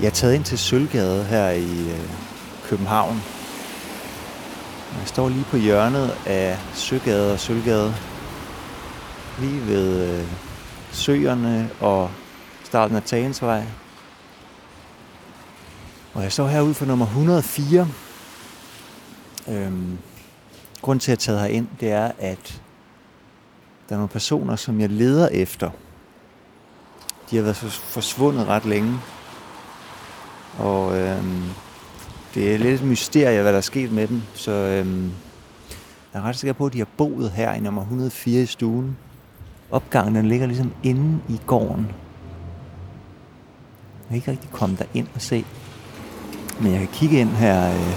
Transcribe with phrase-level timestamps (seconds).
[0.00, 2.10] Jeg er taget ind til Sølvgade her i øh,
[2.64, 3.22] København.
[4.98, 7.94] Jeg står lige på hjørnet af Søgade og Sølvgade.
[9.40, 10.26] Lige ved øh,
[10.92, 12.10] Søerne og
[12.64, 13.64] starten af Tagensvej.
[16.14, 17.88] Og jeg står herude for nummer 104.
[19.48, 19.98] Øhm,
[20.82, 22.62] grunden til, at jeg taget herind, det er, at
[23.88, 25.70] der er nogle personer, som jeg leder efter.
[27.30, 28.98] De har været forsvundet ret længe.
[30.60, 31.24] Og øh,
[32.34, 34.22] det er lidt et mysterie, hvad der er sket med dem.
[34.34, 35.04] Så øh,
[36.12, 38.96] jeg er ret sikker på, at de har boet her i nummer 104 i stuen.
[39.70, 41.86] Opgangen den ligger ligesom inde i gården.
[44.00, 45.44] Jeg kan ikke rigtig komme der ind og se.
[46.60, 47.96] Men jeg kan kigge ind her øh,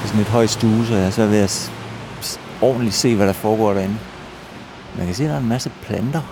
[0.00, 1.50] på sådan et højt stue, så jeg så vil jeg
[2.62, 3.98] ordentligt se, hvad der foregår derinde.
[4.96, 6.22] Man kan se, at der er en masse planter.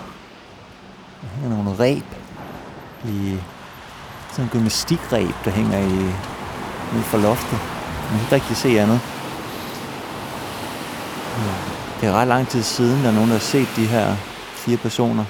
[1.21, 2.03] Der hænger nogle ræb
[3.05, 3.37] i
[4.33, 5.99] sådan en gymnastikreb, der hænger i
[6.95, 7.59] ude for loftet.
[8.09, 9.01] Man kan ikke rigtig se andet.
[12.01, 14.15] Det er ret lang tid siden, der er nogen, der har set de her
[14.55, 15.25] fire personer.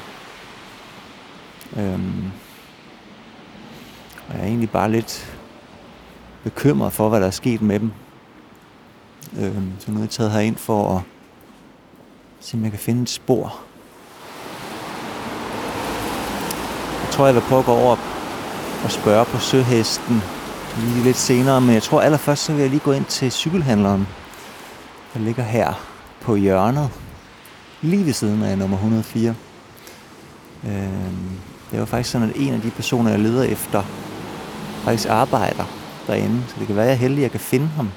[1.78, 2.32] Øhm,
[4.28, 5.38] og jeg er egentlig bare lidt
[6.44, 7.92] bekymret for, hvad der er sket med dem.
[9.40, 11.02] Øhm, så nu er jeg taget herind for at
[12.40, 13.60] se, om jeg kan finde et spor.
[17.04, 18.13] Jeg tror, jeg vil prøve at gå over
[18.84, 20.24] at spørge på søhesten
[20.78, 24.08] lige lidt senere, men jeg tror allerførst, så vil jeg lige gå ind til cykelhandleren,
[25.14, 25.74] der ligger her
[26.22, 26.90] på hjørnet,
[27.82, 29.36] lige ved siden af nummer 104.
[30.64, 31.30] Øhm,
[31.72, 33.84] det var faktisk sådan, at en af de personer, jeg leder efter,
[34.84, 35.64] faktisk arbejder
[36.08, 37.90] derinde, så det kan være, at jeg er heldig, at jeg kan finde ham.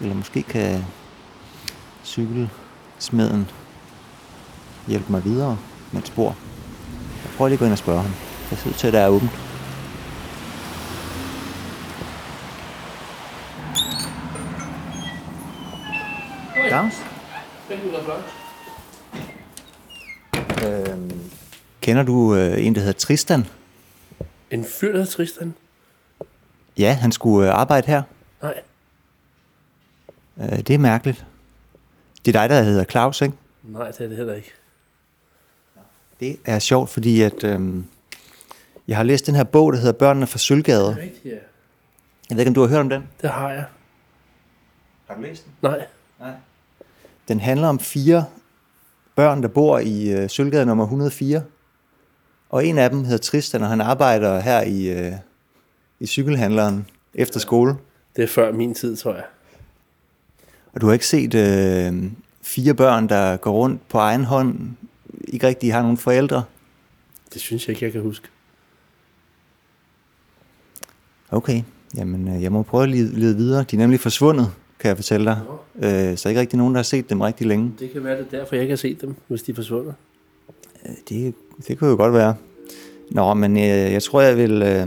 [0.00, 0.84] Eller måske kan
[2.04, 3.50] cykelsmeden
[4.86, 5.58] hjælpe mig videre
[5.92, 6.36] med et spor.
[7.24, 8.12] Jeg prøver lige at gå ind og spørge ham.
[8.50, 9.51] Det ser ud til, at der er åbent.
[20.66, 21.30] Øhm,
[21.80, 23.46] kender du øh, en, der hedder Tristan?
[24.50, 25.54] En fyr, der hedder Tristan?
[26.78, 28.02] Ja, han skulle øh, arbejde her.
[28.42, 28.60] Nej.
[30.40, 31.26] Øh, det er mærkeligt.
[32.24, 33.34] Det er dig, der hedder Claus, ikke?
[33.62, 34.52] Nej, det er det heller ikke.
[36.20, 37.86] Det er sjovt, fordi at, øhm,
[38.88, 40.84] jeg har læst den her bog, der hedder Børnene fra Sølvgade.
[40.86, 41.38] Det er rigtigt, ja.
[42.30, 43.08] Jeg ved ikke, om du har hørt om den?
[43.22, 43.64] Det har jeg.
[45.06, 45.52] Har du læst den?
[45.62, 45.86] Nej.
[46.20, 46.32] Nej.
[47.28, 48.24] Den handler om fire
[49.16, 51.42] børn, der bor i øh, Sølvgade nummer 104.
[52.50, 55.12] Og en af dem hedder Tristan, og han arbejder her i, øh,
[56.00, 57.76] i cykelhandleren efter skole.
[58.16, 59.24] Det er før min tid, tror jeg.
[60.72, 62.12] Og du har ikke set øh,
[62.42, 64.70] fire børn, der går rundt på egen hånd,
[65.28, 66.44] ikke rigtig har nogen forældre?
[67.32, 68.28] Det synes jeg ikke, jeg kan huske.
[71.30, 71.62] Okay,
[71.96, 73.64] jamen øh, jeg må prøve at lede, lede videre.
[73.70, 75.38] De er nemlig forsvundet, kan jeg fortælle dig.
[76.10, 77.72] Øh, så ikke rigtig nogen, der har set dem rigtig længe.
[77.80, 79.94] Det kan være det er derfor, jeg ikke har set dem, hvis de er forsvundet.
[80.86, 81.34] Øh, Det,
[81.68, 82.34] det kunne jo godt være.
[83.10, 84.86] Nå, men øh, jeg tror, jeg vil øh,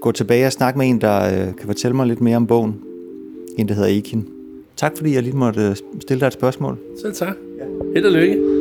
[0.00, 2.80] gå tilbage og snakke med en, der øh, kan fortælle mig lidt mere om bogen.
[3.58, 4.28] En, der hedder Ekin.
[4.76, 6.78] Tak fordi jeg lige måtte øh, stille dig et spørgsmål.
[7.00, 7.36] Selv tak.
[7.58, 7.64] Ja.
[7.94, 8.51] Held og lykke.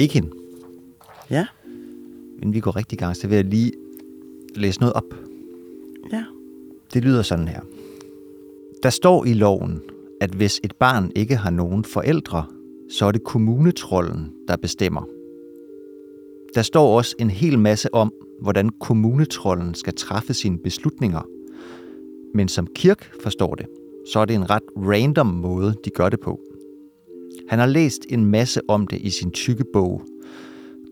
[0.00, 0.32] Ekin,
[1.30, 1.46] Ja,
[2.36, 3.72] inden vi går rigtig i gang, så vil jeg lige
[4.54, 5.04] læse noget op.
[6.12, 6.24] ja.
[6.94, 7.60] Det lyder sådan her.
[8.82, 9.80] Der står i loven,
[10.20, 12.44] at hvis et barn ikke har nogen forældre,
[12.90, 15.02] så er det kommunetrollen, der bestemmer.
[16.54, 21.22] Der står også en hel masse om, hvordan kommunetrollen skal træffe sine beslutninger.
[22.34, 23.66] Men som Kirk forstår det,
[24.12, 26.40] så er det en ret random måde, de gør det på.
[27.48, 30.02] Han har læst en masse om det i sin tykke bog,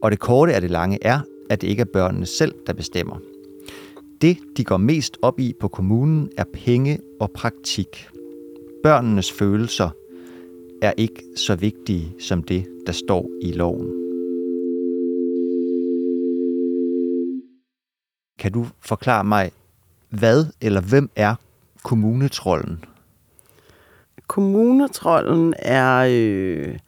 [0.03, 3.17] og det korte af det lange er, at det ikke er børnene selv, der bestemmer.
[4.21, 8.09] Det, de går mest op i på kommunen, er penge og praktik.
[8.83, 9.91] Børnenes følelser
[10.83, 13.87] er ikke så vigtige som det, der står i loven.
[18.39, 19.51] Kan du forklare mig,
[20.11, 21.35] hvad eller hvem er
[21.83, 22.85] kommunetrollen?
[24.29, 26.79] Kommunetrollen er øh,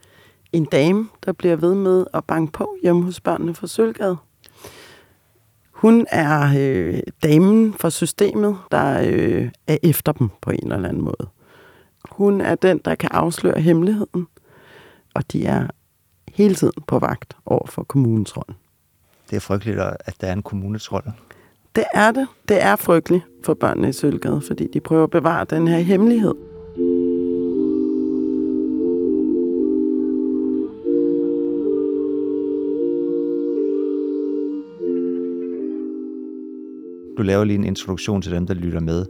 [0.52, 4.16] en dame, der bliver ved med at banke på hjemme hos børnene fra Sølvgade.
[5.72, 11.02] Hun er øh, damen for systemet, der øh, er efter dem på en eller anden
[11.02, 11.28] måde.
[12.10, 14.26] Hun er den, der kan afsløre hemmeligheden,
[15.14, 15.66] og de er
[16.34, 18.54] hele tiden på vagt over for kommunens rolle.
[19.31, 21.12] Det er frygteligt, at der er en kommunetrol.
[21.76, 22.28] Det er det.
[22.48, 26.34] Det er frygteligt for børnene i Sølvgade, fordi de prøver at bevare den her hemmelighed.
[37.20, 39.06] Du laver lige en introduktion til dem, der lytter med.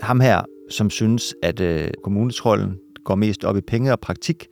[0.00, 4.46] Ham her, som synes, at øh, kommunetrollen går mest op i penge og praktik,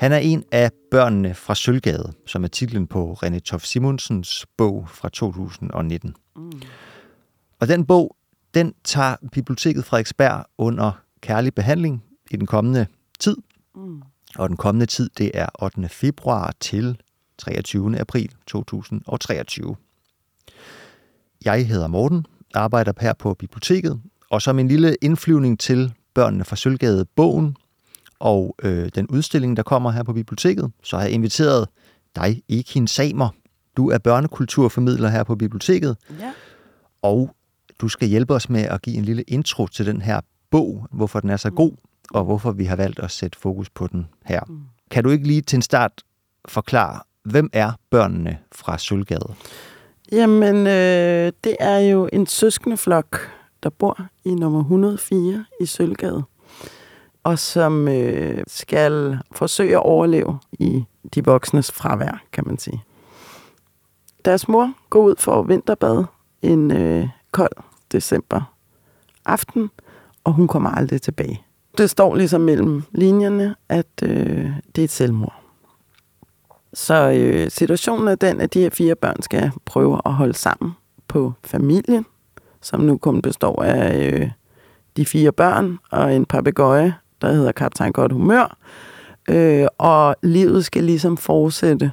[0.00, 4.88] han er en af børnene fra Sølvgade, som er titlen på René Tof Simonsens bog
[4.88, 6.14] fra 2019.
[6.36, 6.52] Mm.
[7.60, 8.16] Og den bog,
[8.54, 12.86] den tager Biblioteket Frederiksberg under kærlig behandling i den kommende
[13.18, 13.36] tid.
[13.74, 14.02] Mm.
[14.38, 15.88] Og den kommende tid, det er 8.
[15.88, 17.00] februar til
[17.38, 17.98] 23.
[17.98, 19.76] april 2023.
[21.44, 24.00] Jeg hedder Morten, arbejder her på biblioteket,
[24.30, 27.56] og som en lille indflyvning til Børnene fra Sølvgade bogen
[28.18, 31.68] og øh, den udstilling, der kommer her på biblioteket, så har jeg inviteret
[32.16, 33.28] dig, Ekin Samer.
[33.76, 36.32] Du er børnekulturformidler her på biblioteket, Ja.
[37.02, 37.30] og
[37.80, 40.20] du skal hjælpe os med at give en lille intro til den her
[40.50, 41.72] bog, hvorfor den er så god,
[42.10, 44.40] og hvorfor vi har valgt at sætte fokus på den her.
[44.90, 45.92] Kan du ikke lige til en start
[46.48, 49.34] forklare, hvem er børnene fra Sølvgade?
[50.14, 53.30] Jamen, øh, det er jo en søskende flok,
[53.62, 56.22] der bor i nummer 104 i Sølvgade,
[57.24, 60.84] og som øh, skal forsøge at overleve i
[61.14, 62.82] de voksnes fravær, kan man sige.
[64.24, 66.04] Deres mor går ud for vinterbad
[66.42, 67.56] en øh, kold
[67.92, 68.54] december
[69.24, 69.70] aften,
[70.24, 71.42] og hun kommer aldrig tilbage.
[71.78, 75.43] Det står ligesom mellem linjerne, at øh, det er et selvmord.
[76.74, 80.72] Så øh, situationen er den, at de her fire børn skal prøve at holde sammen
[81.08, 82.06] på familien,
[82.62, 84.30] som nu kun består af øh,
[84.96, 88.56] de fire børn og en papegøje, der hedder Kaptajn Godt Humør.
[89.28, 91.92] Øh, og livet skal ligesom fortsætte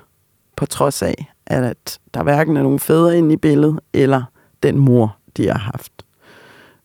[0.56, 4.24] på trods af, at der hverken er nogen fædre inde i billedet, eller
[4.64, 5.92] den mor, de har haft.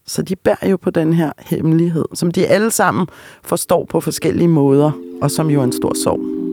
[0.07, 3.07] Så de bærer jo på den her hemmelighed, som de alle sammen
[3.43, 4.93] forstår på forskellige måder,
[5.23, 6.46] og som jo er en stor sorg.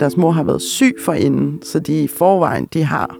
[0.00, 3.16] Deres mor har været syg for inden, så de i forvejen, de har,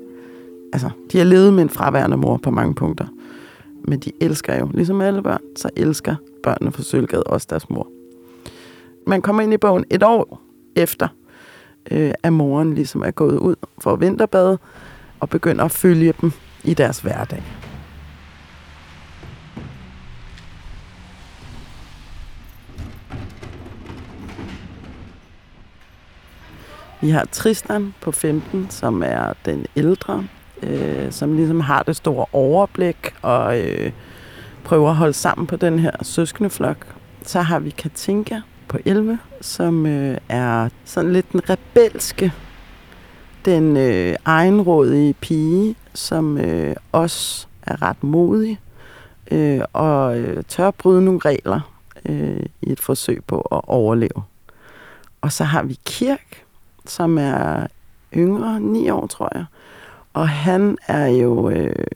[0.73, 3.07] altså, de har levet med en fraværende mor på mange punkter.
[3.89, 7.89] Men de elsker jo, ligesom alle børn, så elsker børnene fra Sølgade også deres mor.
[9.07, 10.41] Man kommer ind i bogen et år
[10.77, 11.09] efter,
[11.91, 14.59] øh, at moren ligesom er gået ud for vinterbade,
[15.21, 16.33] og begynder at følge dem
[16.65, 17.43] i deres hverdag.
[27.01, 30.25] Vi har Tristan på 15, som er den ældre,
[30.63, 33.93] øh, som ligesom har det store overblik og øh,
[34.65, 36.87] prøver at holde sammen på den her søskendeflok.
[37.23, 42.33] Så har vi Katinka på 11, som øh, er sådan lidt den rebelske,
[43.45, 48.61] den øh, egenrådige pige, som øh, også er ret modig
[49.31, 51.61] øh, og øh, tør bryde nogle regler
[52.05, 54.23] øh, i et forsøg på at overleve.
[55.21, 56.46] Og så har vi Kirk,
[56.91, 57.67] som er
[58.17, 59.45] yngre, 9 år, tror jeg.
[60.15, 61.87] Og han er jo øh,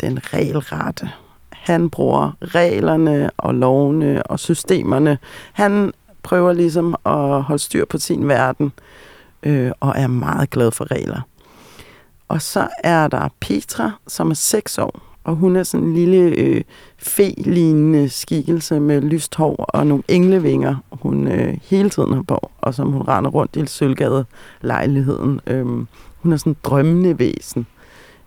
[0.00, 1.10] den regelrette.
[1.50, 5.18] Han bruger reglerne og lovene og systemerne.
[5.52, 8.72] Han prøver ligesom at holde styr på sin verden,
[9.42, 11.20] øh, og er meget glad for regler.
[12.28, 16.16] Og så er der Petra, som er 6 år, og hun er sådan en lille
[16.16, 16.62] øh,
[16.98, 22.74] fe-lignende skikkelse med lyst hår og nogle englevinger, hun øh, hele tiden har på, og
[22.74, 24.24] som hun render rundt i Sølvgade
[24.60, 25.40] lejligheden.
[25.46, 27.66] Øhm, hun er sådan en drømmende væsen.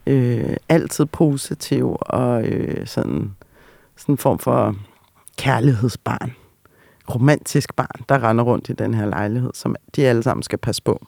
[0.08, 3.32] Øh, altid positiv og øh, sådan,
[3.98, 4.76] sådan en form for
[5.38, 6.32] kærlighedsbarn.
[7.16, 10.84] Romantisk barn, der render rundt i den her lejlighed, som de alle sammen skal passe
[10.84, 11.06] på.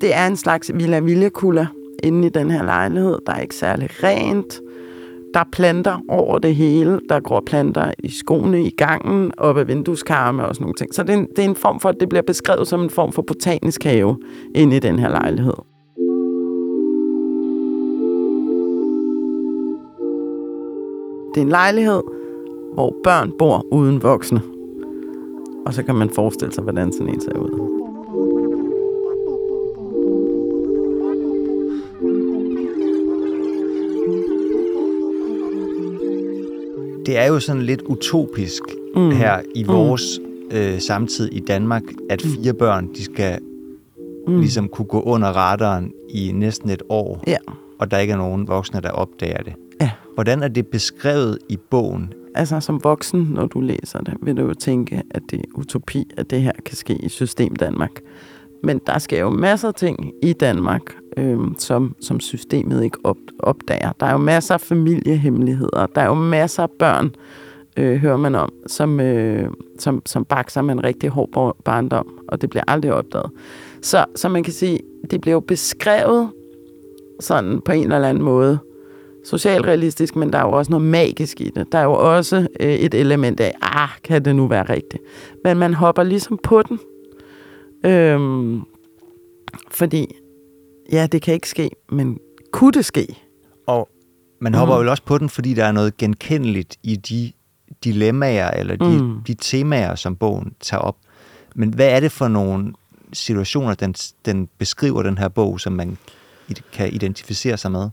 [0.00, 1.66] Det er en slags Villa Villekulla
[2.02, 3.18] inde i den her lejlighed.
[3.26, 4.60] Der er ikke særlig rent.
[5.34, 7.00] Der er planter over det hele.
[7.08, 10.94] Der går planter i skoene, i gangen, op ad vindueskarme og sådan nogle ting.
[10.94, 13.12] Så det er, en, det er en form for, det bliver beskrevet som en form
[13.12, 14.16] for botanisk have
[14.54, 15.56] inde i den her lejlighed.
[21.34, 22.02] Det er en lejlighed,
[22.74, 24.42] hvor børn bor uden voksne.
[25.66, 27.85] Og så kan man forestille sig, hvordan sådan en ser ud.
[37.06, 38.62] Det er jo sådan lidt utopisk
[38.96, 39.10] mm.
[39.10, 40.20] her i vores
[40.50, 40.56] mm.
[40.56, 43.38] øh, samtid i Danmark, at fire børn, de skal
[44.26, 44.40] mm.
[44.40, 47.36] ligesom kunne gå under radaren i næsten et år, Ja.
[47.78, 49.52] og der ikke er nogen voksne, der opdager det.
[49.80, 49.90] Ja.
[50.14, 52.12] Hvordan er det beskrevet i bogen?
[52.34, 56.04] Altså som voksen, når du læser det, vil du jo tænke, at det er utopi,
[56.16, 57.90] at det her kan ske i system Danmark.
[58.62, 60.82] Men der sker jo masser af ting i Danmark,
[61.16, 63.92] øh, som, som systemet ikke op, opdager.
[64.00, 65.86] Der er jo masser af familiehemmeligheder.
[65.94, 67.10] Der er jo masser af børn,
[67.76, 72.40] øh, hører man om, som, øh, som, som bakser med en rigtig hård barndom, og
[72.42, 73.30] det bliver aldrig opdaget.
[73.82, 76.30] Så, så man kan sige, det bliver jo beskrevet
[77.20, 78.58] sådan på en eller anden måde,
[79.24, 81.72] socialrealistisk, men der er jo også noget magisk i det.
[81.72, 85.02] Der er jo også øh, et element af, ah, kan det nu være rigtigt?
[85.44, 86.78] Men man hopper ligesom på den.
[87.86, 88.62] Øhm,
[89.70, 90.06] fordi,
[90.92, 92.18] ja, det kan ikke ske, men
[92.52, 93.18] kunne det ske?
[93.66, 93.88] Og
[94.40, 94.80] man hopper Mm.
[94.80, 97.32] vel også på den, fordi der er noget genkendeligt i de
[97.84, 99.22] dilemmaer, eller de, Mm.
[99.26, 100.96] de temaer, som bogen tager op.
[101.54, 102.72] Men hvad er det for nogle
[103.12, 103.94] situationer, den,
[104.26, 105.96] den beskriver, den her bog, som man
[106.72, 107.88] kan identificere sig med?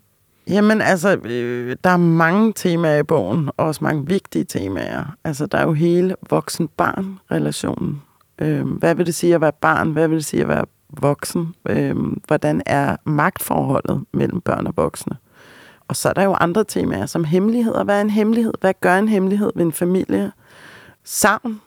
[0.47, 5.15] Jamen altså, øh, der er mange temaer i bogen, og også mange vigtige temaer.
[5.23, 8.01] Altså, der er jo hele voksen-barn-relationen.
[8.39, 9.91] Øh, hvad vil det sige at være barn?
[9.91, 11.55] Hvad vil det sige at være voksen?
[11.69, 11.95] Øh,
[12.27, 15.17] hvordan er magtforholdet mellem børn og voksne?
[15.87, 17.83] Og så er der jo andre temaer, som hemmeligheder.
[17.83, 18.53] Hvad er en hemmelighed?
[18.61, 20.31] Hvad gør en hemmelighed ved en familie?
[21.03, 21.61] Savn.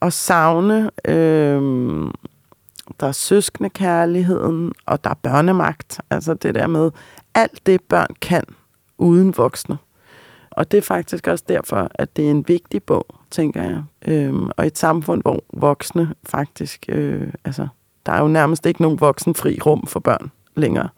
[0.00, 0.90] Og savne.
[1.04, 1.62] Øh,
[3.00, 6.00] der er søskende kærligheden, og der er børnemagt.
[6.10, 6.90] Altså det der med
[7.34, 8.44] alt det, børn kan
[8.98, 9.78] uden voksne.
[10.58, 13.82] Og det er faktisk også derfor, at det er en vigtig bog, tænker jeg.
[14.08, 16.86] Øhm, og et samfund, hvor voksne faktisk...
[16.88, 17.68] Øh, altså,
[18.06, 20.88] der er jo nærmest ikke nogen voksenfri rum for børn længere.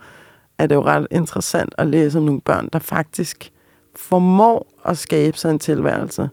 [0.58, 3.52] Er det jo ret interessant at læse om nogle børn, der faktisk
[3.96, 6.28] formår at skabe sig en tilværelse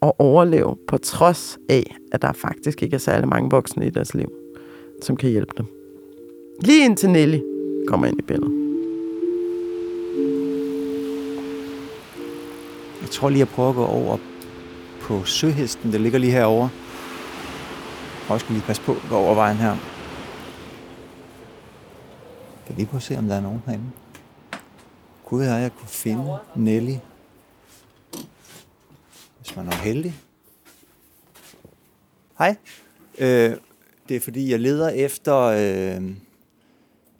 [0.00, 4.14] og overleve på trods af, at der faktisk ikke er særlig mange voksne i deres
[4.14, 4.32] liv,
[5.02, 5.66] som kan hjælpe dem.
[6.60, 7.40] Lige indtil Nelly
[7.88, 8.59] kommer ind i billedet.
[13.10, 14.18] Jeg tror lige, jeg prøver at gå over
[15.00, 15.92] på Søhesten.
[15.92, 16.70] der ligger lige herovre.
[18.28, 19.76] Og skal lige passe på at gå over vejen her.
[22.66, 23.84] Kan lige prøve at se, om der er nogen herinde.
[25.24, 26.94] Gud, jeg, jeg kunne finde Nelly.
[29.38, 30.14] Hvis man er heldig.
[32.38, 32.56] Hej.
[33.18, 33.56] Øh,
[34.08, 36.02] det er fordi, jeg leder efter øh,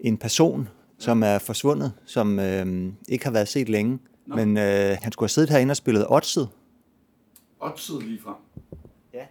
[0.00, 0.68] en person,
[0.99, 3.99] som er forsvundet, som øh, ikke har været set længe.
[4.30, 4.37] Nå.
[4.37, 6.06] Men øh, han skulle have siddet herinde og spillet.
[6.08, 8.34] Oddset lige frem.
[9.14, 9.25] Ja.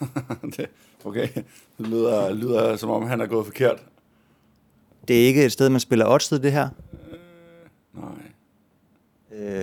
[0.56, 0.66] det,
[1.04, 1.28] okay,
[1.78, 3.84] det lyder, lyder som om han er gået forkert.
[5.08, 6.68] Det er ikke et sted, man spiller Otset, det her.
[7.94, 8.04] Nej.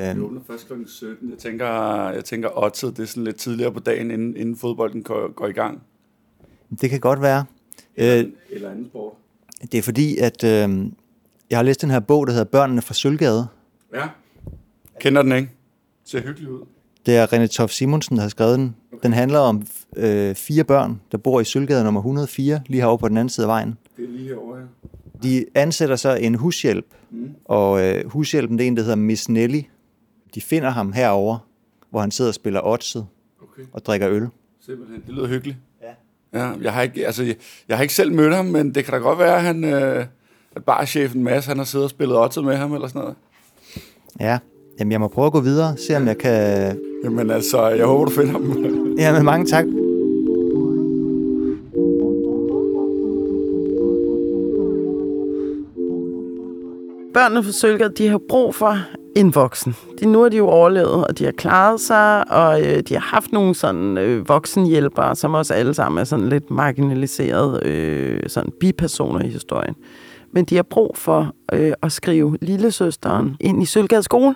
[0.09, 0.73] Øh, Vi åbner først kl.
[0.87, 1.29] 17.
[1.29, 1.65] Jeg tænker,
[2.09, 5.47] jeg tænker Oddset, det er sådan lidt tidligere på dagen, inden, inden fodbolden går, går
[5.47, 5.83] i gang.
[6.81, 7.45] det kan godt være.
[7.95, 9.13] Eller, Øh, eller anden sport.
[9.71, 10.85] det er fordi, at øh,
[11.49, 13.47] jeg har læst den her bog, der hedder Børnene fra Sølvgade.
[13.93, 14.07] Ja.
[15.03, 15.49] Kender den ikke?
[16.05, 16.59] Ser hyggelig ud.
[17.05, 18.75] Det er René Tof Simonsen, der har skrevet den.
[19.03, 19.67] Den handler om
[19.97, 23.45] øh, fire børn, der bor i Sølvgade nummer 104, lige herovre på den anden side
[23.45, 23.77] af vejen.
[23.97, 24.63] Det er lige herovre, ja.
[25.23, 27.29] De ansætter så en hushjælp, Mm.
[27.45, 29.61] og øh, hushjælpen det er en, der hedder Miss Nelly.
[30.35, 31.37] De finder ham herover,
[31.89, 33.05] hvor han sidder og spiller Otset
[33.41, 34.27] Okay, og drikker øl.
[34.65, 35.01] simpelthen.
[35.07, 35.57] Det lyder hyggeligt.
[35.83, 36.39] Ja.
[36.39, 37.35] Ja, jeg har ikke, altså, jeg,
[37.67, 40.05] jeg har ikke selv mødt ham, men det kan da godt være, at han, øh,
[40.55, 43.15] at barchefen Mads, han har siddet og spillet Oddset med ham eller sådan noget.
[44.19, 44.39] Ja,
[44.79, 46.77] jamen jeg må prøve at gå videre, se om jeg kan...
[47.03, 48.43] Jamen altså, jeg håber, du finder ham.
[48.97, 49.65] Ja, men mange tak.
[57.13, 58.77] Børnene fra Sølgade, de har brug for
[59.15, 59.75] en voksen.
[59.99, 63.01] De, nu har de jo overlevet, og de har klaret sig, og øh, de har
[63.01, 68.51] haft nogle sådan øh, voksenhjælpere, som også alle sammen er sådan lidt marginaliserede øh, sådan
[68.59, 69.75] bipersoner i historien.
[70.31, 74.35] Men de har brug for øh, at skrive lillesøsteren ind i Sølgade skole.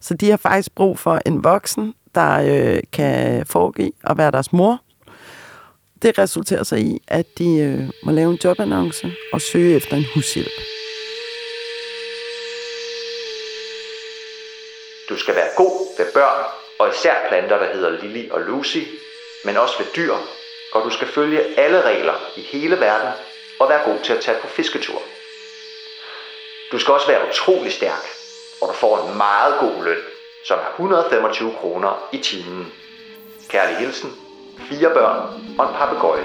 [0.00, 4.52] Så de har faktisk brug for en voksen, der øh, kan foregive at være deres
[4.52, 4.80] mor.
[6.02, 10.06] Det resulterer sig i, at de øh, må lave en jobannonce og søge efter en
[10.14, 10.56] hushjælp.
[15.08, 16.44] Du skal være god ved børn,
[16.80, 18.78] og især planter, der hedder Lily og Lucy,
[19.44, 20.14] men også ved dyr,
[20.72, 23.12] og du skal følge alle regler i hele verden
[23.60, 25.02] og være god til at tage på fisketur.
[26.72, 28.04] Du skal også være utrolig stærk,
[28.60, 30.02] hvor du får en meget god løn,
[30.46, 32.66] som er 125 kroner i timen.
[33.48, 34.10] Kærlig hilsen,
[34.58, 35.18] fire børn
[35.58, 36.24] og en papegøje.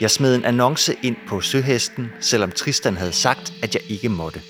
[0.00, 4.42] Jeg smed en annonce ind på Søhesten, selvom Tristan havde sagt, at jeg ikke måtte.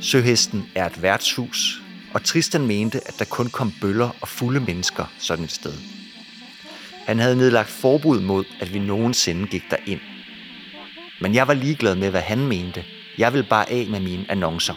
[0.00, 1.80] Søhesten er et værtshus,
[2.14, 6.03] og Tristan mente, at der kun kom bøller og fulde mennesker sådan et sted.
[7.06, 10.00] Han havde nedlagt forbud mod, at vi nogensinde gik derind.
[11.20, 12.84] Men jeg var ligeglad med, hvad han mente.
[13.18, 14.74] Jeg ville bare af med mine annoncer.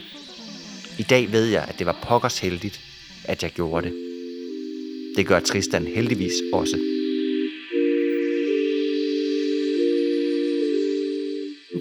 [1.00, 2.80] I dag ved jeg, at det var pokkers heldigt,
[3.24, 3.96] at jeg gjorde det.
[5.18, 6.78] Det gør Tristan heldigvis også.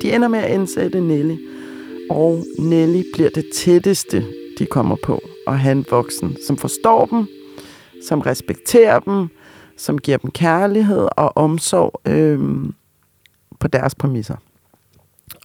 [0.02, 1.36] De ender med at ansætte Nelly,
[2.10, 4.24] og Nelly bliver det tætteste,
[4.58, 5.22] de kommer på.
[5.46, 7.26] Og han voksen, som forstår dem,
[8.08, 9.28] som respekterer dem,
[9.76, 12.74] som giver dem kærlighed og omsorg øhm,
[13.60, 14.36] på deres præmisser.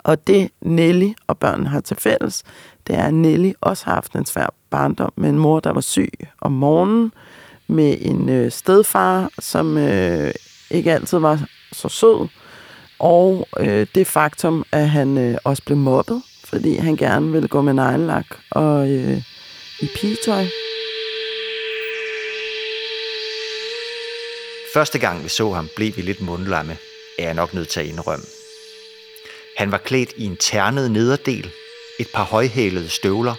[0.03, 2.43] Og det Nelly og børnene har til fælles,
[2.87, 5.81] det er, at Nelly også har haft en svær barndom med en mor, der var
[5.81, 7.11] syg om morgenen,
[7.67, 10.31] med en øh, stedfar, som øh,
[10.71, 12.27] ikke altid var så sød,
[12.99, 17.61] og øh, det faktum, at han øh, også blev mobbet, fordi han gerne ville gå
[17.61, 19.21] med neglelak og øh,
[19.81, 20.45] i pigetøj.
[24.73, 26.77] Første gang vi så ham, blev vi lidt mundlamme,
[27.17, 28.25] er jeg nok nødt til at indrømme.
[29.57, 31.51] Han var klædt i en ternet nederdel,
[31.99, 33.35] et par højhælede støvler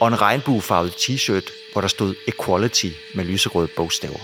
[0.00, 4.18] og en regnbuefarvet t-shirt, hvor der stod Equality med lyserøde bogstaver.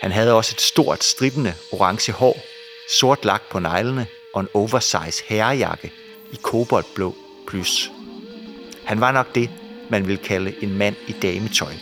[0.00, 2.40] Han havde også et stort, strittende orange hår,
[2.88, 5.92] sort lak på neglene og en oversize herrejakke
[6.32, 7.90] i koboldblå plus.
[8.84, 9.50] Han var nok det,
[9.90, 11.72] man vil kalde en mand i dametøj.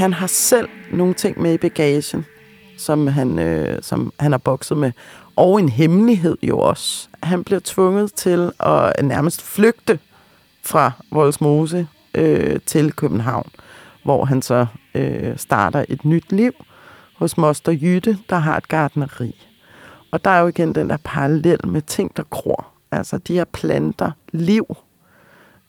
[0.00, 2.24] Han har selv nogle ting med i bagagen,
[2.76, 4.92] som han, øh, som han har bokset med.
[5.36, 7.08] Og en hemmelighed jo også.
[7.22, 9.98] Han bliver tvunget til at nærmest flygte
[10.62, 13.50] fra Voldsmose øh, til København,
[14.04, 16.52] hvor han så øh, starter et nyt liv
[17.16, 19.46] hos Moster Jytte, der har et gardneri.
[20.10, 22.66] Og der er jo igen den der parallel med ting, der gror.
[22.90, 24.76] Altså de her planter, liv.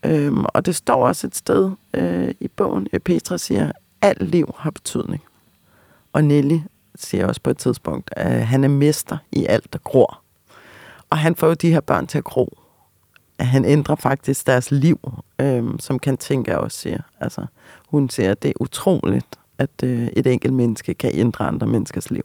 [0.06, 3.72] Øhm, og det står også et sted øh, i bogen, Petra siger,
[4.02, 5.24] alt liv har betydning.
[6.14, 6.60] Og Nelly
[6.96, 10.22] siger også på et tidspunkt, at han er mester i alt, der gror.
[11.10, 12.58] Og han får jo de her børn til at gro.
[13.38, 15.00] At han ændrer faktisk deres liv,
[15.40, 17.02] øhm, som kan tænke også siger.
[17.20, 17.46] Altså,
[17.88, 22.12] hun siger, at det er utroligt, at øh, et enkelt menneske kan ændre andre menneskers
[22.12, 22.24] liv.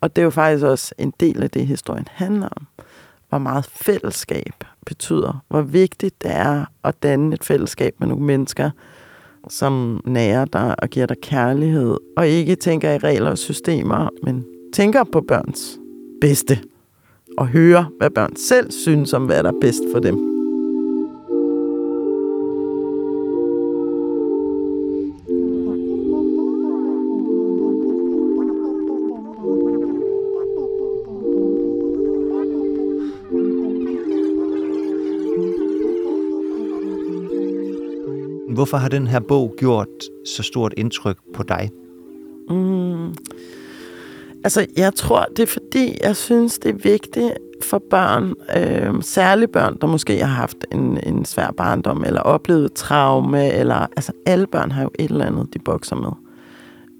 [0.00, 2.66] Og det er jo faktisk også en del af det, historien handler om.
[3.28, 5.44] Hvor meget fællesskab betyder.
[5.48, 8.70] Hvor vigtigt det er at danne et fællesskab med nogle mennesker,
[9.48, 14.44] som nærer dig og giver dig kærlighed, og ikke tænker i regler og systemer, men
[14.72, 15.78] tænker på børns
[16.20, 16.58] bedste,
[17.38, 20.33] og hører, hvad børn selv synes om, hvad der er bedst for dem.
[38.64, 39.88] Hvorfor har den her bog gjort
[40.26, 41.70] så stort indtryk på dig?
[42.50, 43.14] Mm.
[44.44, 49.52] Altså, jeg tror, det er fordi, jeg synes, det er vigtigt for børn, øh, særligt
[49.52, 54.46] børn, der måske har haft en, en svær barndom, eller oplevet traume, eller altså alle
[54.46, 56.12] børn har jo et eller andet, de bokser med.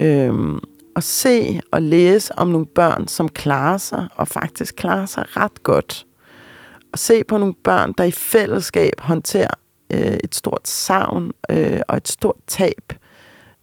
[0.08, 0.60] Øh,
[0.96, 5.62] at se og læse om nogle børn, som klarer sig, og faktisk klarer sig ret
[5.62, 6.06] godt.
[6.92, 9.54] Og se på nogle børn, der i fællesskab håndterer
[9.90, 12.92] øh, et stort savn øh, og et stort tab,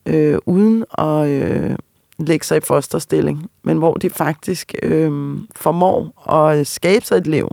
[0.06, 1.76] øh, uden at øh,
[2.20, 7.50] lægge sig i fosterstilling, men hvor de faktisk øh, formår at skabe sig et liv,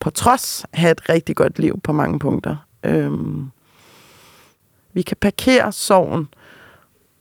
[0.00, 2.56] på trods have et rigtig godt liv på mange punkter.
[2.84, 3.12] Øh,
[4.92, 6.28] vi kan parkere sorgen,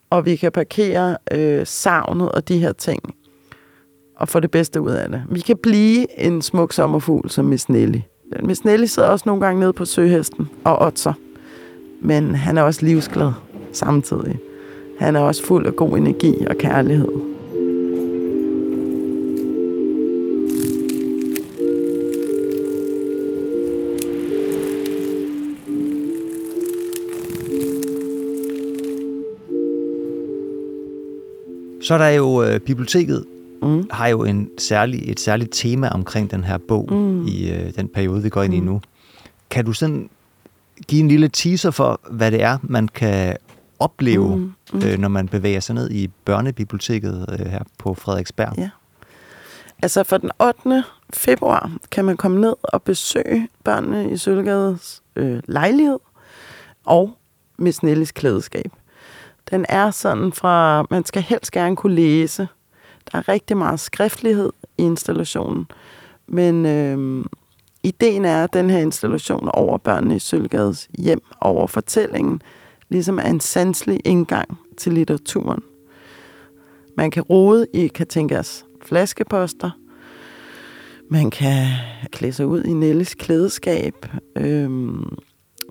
[0.10, 3.16] og vi kan parkere øh, savnet og de her ting,
[4.16, 5.24] og få det bedste ud af det.
[5.30, 8.00] Vi kan blive en smuk sommerfugl som Miss Nelly.
[8.40, 11.14] Miss Nelly sidder også nogle gange nede på søhesten og otser.
[12.02, 13.32] Men han er også livsglad
[13.72, 14.40] samtidig.
[15.00, 17.08] Han er også fuld af god energi og kærlighed.
[31.82, 33.26] Så er der jo øh, biblioteket
[33.62, 33.88] mm.
[33.92, 37.28] har jo en særlig, et særligt tema omkring den her bog mm.
[37.28, 38.66] i øh, den periode, vi går ind i mm.
[38.66, 38.82] nu.
[39.50, 40.10] Kan du sådan
[40.88, 43.38] give en lille teaser for, hvad det er, man kan
[43.80, 44.54] opleve, mm.
[44.74, 44.82] Mm.
[44.86, 48.54] Øh, når man bevæger sig ned i børnebiblioteket øh, her på Frederiksberg?
[48.58, 48.70] Ja.
[49.82, 50.84] Altså for den 8.
[51.14, 56.00] februar kan man komme ned og besøge børnene i Sølvgades øh, lejlighed
[56.86, 57.18] og
[57.58, 58.72] Miss Nellis klædeskab.
[59.52, 62.48] Den er sådan fra, man skal helst gerne kunne læse,
[63.12, 65.66] der er rigtig meget skriftlighed i installationen,
[66.28, 67.26] men øh,
[67.84, 72.42] ideen er, at den her installation over børnene i Sølvgades hjem over fortællingen,
[72.90, 75.64] ligesom er en sanselig indgang til litteraturen.
[76.98, 79.70] Man kan rode i Katinkas flaskeposter,
[81.10, 81.68] man kan
[82.12, 85.18] klæde sig ud i Nelles klædeskab, øhm,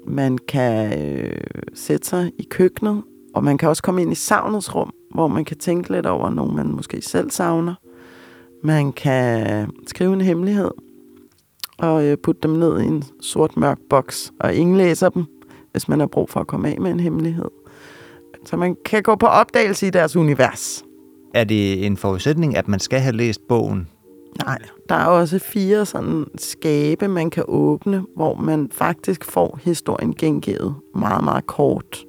[0.07, 1.41] man kan øh,
[1.75, 3.03] sætte sig i køkkenet,
[3.35, 6.31] og man kan også komme ind i savnets rum, hvor man kan tænke lidt over
[6.31, 7.75] nogen, man måske selv savner.
[8.65, 10.71] Man kan skrive en hemmelighed
[11.79, 15.25] og øh, putte dem ned i en sort mørk boks, og ingen læser dem,
[15.73, 17.51] hvis man har brug for at komme af med en hemmelighed.
[18.45, 20.85] Så man kan gå på opdagelse i deres univers.
[21.35, 23.89] Er det en forudsætning, at man skal have læst bogen?
[24.45, 30.15] Nej, der er også fire sådan skabe, man kan åbne, hvor man faktisk får historien
[30.15, 32.05] gengivet meget, meget kort.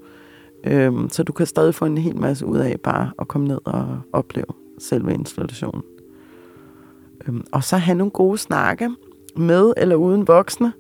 [0.63, 3.60] Øhm, så du kan stadig få en hel masse ud af bare at komme ned
[3.65, 4.45] og opleve
[4.80, 5.84] selve installationen.
[7.28, 8.89] Øhm, og så have nogle gode snakke
[9.36, 10.74] med eller uden voksne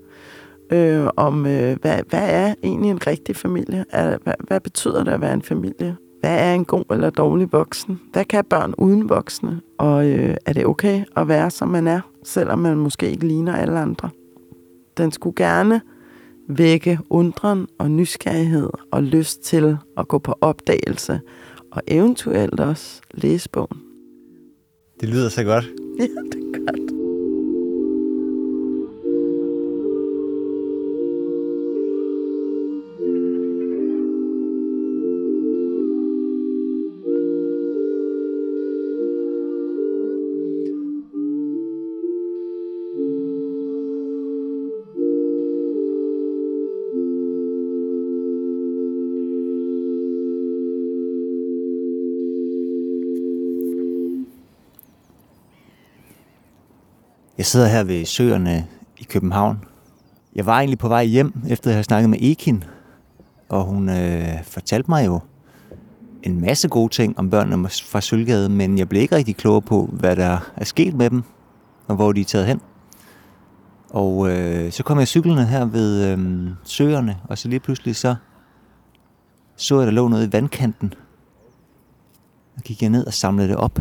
[0.71, 3.85] øh, om, øh, hvad, hvad er egentlig en rigtig familie?
[3.89, 5.97] Er, hvad, hvad betyder det at være en familie?
[6.19, 7.99] Hvad er en god eller dårlig voksen?
[8.11, 9.61] Hvad kan børn uden voksne?
[9.77, 13.55] Og øh, er det okay at være, som man er, selvom man måske ikke ligner
[13.55, 14.09] alle andre?
[14.97, 15.81] Den skulle gerne
[16.57, 21.21] vække undren og nysgerrighed og lyst til at gå på opdagelse,
[21.71, 23.81] og eventuelt også læse bogen.
[24.99, 25.65] Det lyder så godt.
[25.99, 27.00] Ja, det er godt.
[57.41, 59.63] Jeg sidder her ved søerne i København.
[60.35, 62.63] Jeg var egentlig på vej hjem, efter jeg havde snakket med Ekin,
[63.49, 65.19] og hun øh, fortalte mig jo
[66.23, 69.89] en masse gode ting om børnene fra Sølvgade, men jeg blev ikke rigtig klog på,
[69.93, 71.23] hvad der er sket med dem,
[71.87, 72.61] og hvor de er taget hen.
[73.89, 78.15] Og øh, så kom jeg cyklerne her ved øh, søerne, og så lige pludselig så
[79.55, 80.93] så jeg, der lå noget i vandkanten.
[82.57, 83.79] Og gik jeg ned og samlede det op.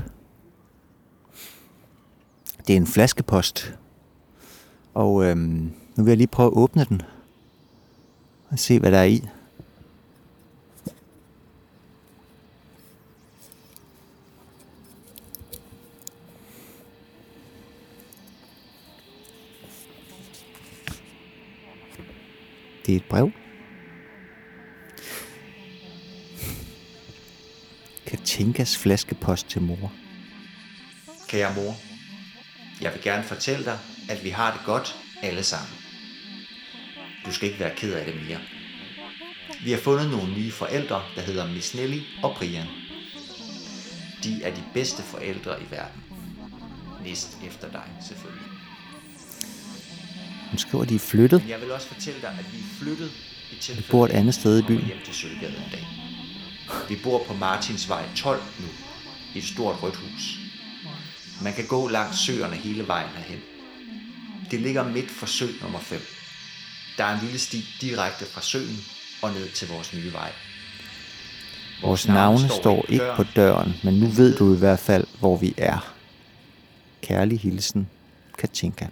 [2.67, 3.75] Det er en flaskepost.
[4.95, 7.03] Og øhm, nu vil jeg lige prøve at åbne den.
[8.51, 9.29] Og se, hvad der er i.
[22.87, 23.31] Det er et brev.
[28.07, 29.93] Katinkas flaskepost til mor.
[31.29, 31.90] Kære mor,
[32.81, 35.75] jeg vil gerne fortælle dig, at vi har det godt alle sammen.
[37.27, 38.39] Du skal ikke være ked af det mere.
[39.65, 42.67] Vi har fundet nogle nye forældre, der hedder Miss Nelly og Brian.
[44.25, 46.03] De er de bedste forældre i verden.
[47.05, 48.47] Næst efter dig, selvfølgelig.
[50.51, 51.41] Hun skriver, at de er flyttet.
[51.41, 53.11] Men jeg vil også fortælle dig, at vi er flyttet
[53.53, 54.87] i tilfælde, vi bor et andet sted i byen.
[54.87, 55.87] hjem til Sølvgade en dag.
[56.89, 58.67] Vi bor på Martinsvej 12 nu,
[59.35, 60.40] i et stort rødt hus.
[61.43, 63.41] Man kan gå langs søerne hele vejen herhen.
[64.51, 66.01] Det ligger midt for sø nummer 5.
[66.99, 68.77] Der er en lille sti direkte fra søen
[69.23, 70.33] og ned til vores nye vej.
[71.83, 75.55] Vores navne står ikke på døren, men nu ved du i hvert fald, hvor vi
[75.57, 75.95] er.
[77.03, 77.89] Kærlig hilsen,
[78.39, 78.87] Katinka.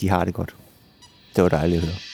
[0.00, 0.56] De har det godt.
[1.36, 2.13] Det var dejligt at høre.